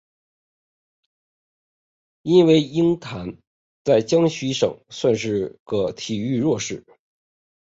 [2.23, 3.37] 因为鹰潭
[3.83, 6.83] 在江西省算是个体育弱市。